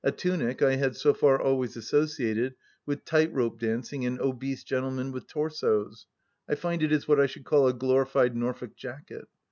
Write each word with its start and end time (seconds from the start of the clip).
A" 0.03 0.11
tunic" 0.25 0.63
I 0.63 0.77
had 0.77 0.95
so 0.95 1.13
far 1.13 1.39
always 1.39 1.77
associated 1.77 2.55
with 2.87 3.05
tight 3.05 3.31
rope 3.31 3.59
dancing 3.59 4.03
and 4.03 4.19
obese 4.19 4.63
gentlemen 4.63 5.11
with 5.11 5.27
torsos— 5.27 6.07
I 6.49 6.55
find 6.55 6.81
it 6.81 6.91
is 6.91 7.07
what 7.07 7.19
I 7.19 7.27
should 7.27 7.45
call 7.45 7.67
a 7.67 7.73
glorified 7.73 8.35
Norfolk 8.35 8.75
jacket. 8.75 9.27